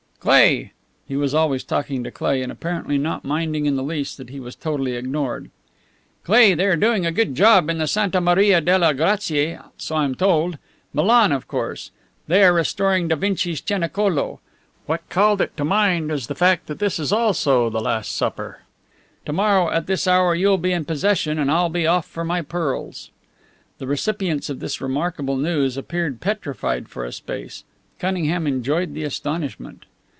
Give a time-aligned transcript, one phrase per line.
[0.23, 0.69] "Cleigh"
[1.07, 4.39] he was always talking to Cleigh, and apparently not minding in the least that he
[4.39, 5.49] was totally ignored
[6.23, 10.03] "Cleigh, they are doing a good job in the Santa Maria delle Grazie, so I
[10.03, 10.59] am told.
[10.93, 11.89] Milan, of course.
[12.27, 14.39] They are restoring Da Vinci's Cenacolo.
[14.85, 18.59] What called it to mind is the fact that this is also the last supper.
[19.25, 22.23] To morrow at this hour you will be in possession and I'll be off for
[22.23, 23.09] my pearls."
[23.79, 27.63] The recipients of this remarkable news appeared petrified for a space.
[27.97, 29.87] Cunningham enjoyed the astonishment.